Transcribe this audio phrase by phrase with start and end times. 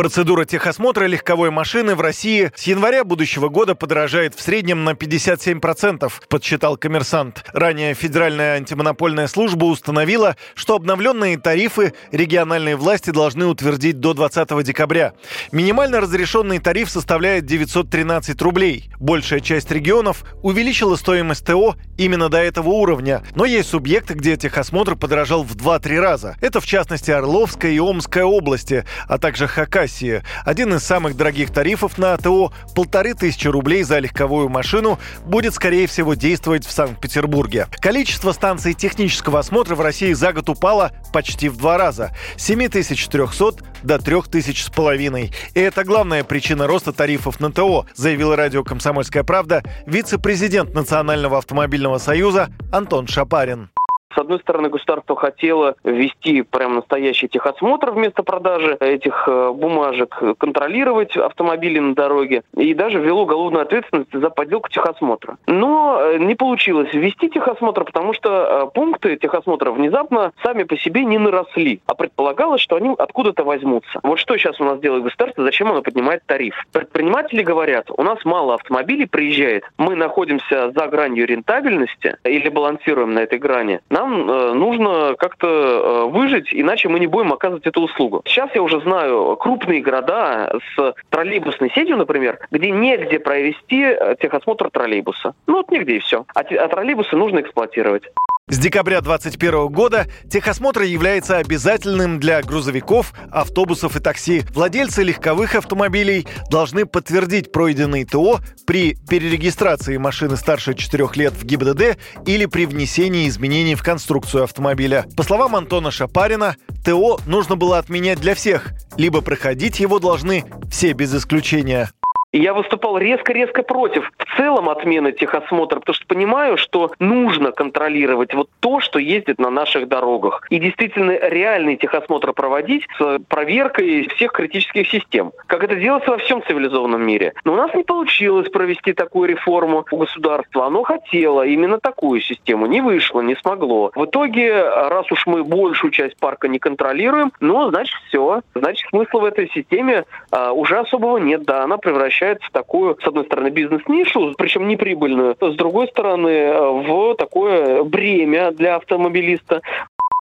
[0.00, 6.10] Процедура техосмотра легковой машины в России с января будущего года подорожает в среднем на 57%,
[6.26, 7.44] подсчитал коммерсант.
[7.52, 15.12] Ранее Федеральная антимонопольная служба установила, что обновленные тарифы региональные власти должны утвердить до 20 декабря.
[15.52, 18.90] Минимально разрешенный тариф составляет 913 рублей.
[18.98, 24.96] Большая часть регионов увеличила стоимость ТО именно до этого уровня, но есть субъекты, где техосмотр
[24.96, 26.36] подорожал в 2-3 раза.
[26.40, 30.22] Это в частности Орловская и Омская области, а также Хакасия России.
[30.44, 35.86] Один из самых дорогих тарифов на АТО– полторы тысячи рублей за легковую машину– будет, скорее
[35.88, 37.66] всего, действовать в Санкт-Петербурге.
[37.80, 43.98] Количество станций технического осмотра в России за год упало почти в два раза– 7300 до
[43.98, 45.32] 3000 с половиной.
[45.54, 51.98] И это главная причина роста тарифов на ТО, заявила радио «Комсомольская правда» вице-президент Национального автомобильного
[51.98, 53.70] союза Антон Шапарин.
[54.14, 61.16] С одной стороны, государство хотело ввести прям настоящий техосмотр вместо продажи этих э, бумажек, контролировать
[61.16, 65.38] автомобили на дороге и даже ввело уголовную ответственность за подделку техосмотра.
[65.46, 71.04] Но э, не получилось ввести техосмотр, потому что э, пункты техосмотра внезапно сами по себе
[71.04, 74.00] не наросли, а предполагалось, что они откуда-то возьмутся.
[74.02, 76.66] Вот что сейчас у нас делает государство, зачем оно поднимает тариф?
[76.72, 83.20] Предприниматели говорят, у нас мало автомобилей приезжает, мы находимся за гранью рентабельности или балансируем на
[83.20, 88.22] этой грани, нам э, нужно как-то э, выжить, иначе мы не будем оказывать эту услугу.
[88.24, 94.70] Сейчас я уже знаю крупные города с троллейбусной сетью, например, где негде провести э, техосмотр
[94.70, 95.34] троллейбуса.
[95.46, 96.24] Ну вот нигде и все.
[96.34, 98.04] А, а троллейбусы нужно эксплуатировать.
[98.50, 104.42] С декабря 2021 года техосмотр является обязательным для грузовиков, автобусов и такси.
[104.52, 111.96] Владельцы легковых автомобилей должны подтвердить пройденный ТО при перерегистрации машины старше 4 лет в ГИБДД
[112.26, 115.06] или при внесении изменений в конструкцию автомобиля.
[115.16, 120.92] По словам Антона Шапарина, ТО нужно было отменять для всех, либо проходить его должны все
[120.92, 121.90] без исключения.
[122.32, 128.48] Я выступал резко-резко против в целом отмены техосмотра, потому что понимаю, что нужно контролировать вот
[128.60, 130.46] то, что ездит на наших дорогах.
[130.48, 135.32] И действительно реальный техосмотр проводить с проверкой всех критических систем.
[135.48, 137.32] Как это делается во всем цивилизованном мире.
[137.44, 140.66] Но у нас не получилось провести такую реформу у государства.
[140.66, 142.66] Оно хотело именно такую систему.
[142.66, 143.90] Не вышло, не смогло.
[143.96, 148.42] В итоге, раз уж мы большую часть парка не контролируем, ну, значит, все.
[148.54, 151.42] Значит, смысла в этой системе а, уже особого нет.
[151.42, 156.52] Да, она превращается превращается в такую, с одной стороны, бизнес-нишу, причем неприбыльную, с другой стороны,
[156.52, 159.62] в такое бремя для автомобилиста.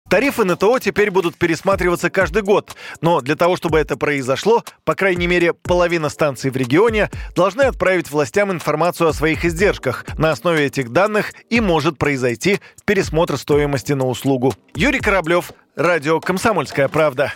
[0.10, 4.96] Тарифы на ТО теперь будут пересматриваться каждый год, но для того, чтобы это произошло, по
[4.96, 10.06] крайней мере, половина станций в регионе должны отправить властям информацию о своих издержках.
[10.18, 14.54] На основе этих данных и может произойти пересмотр стоимости на услугу.
[14.74, 17.34] Юрий Кораблев, Радио «Комсомольская правда».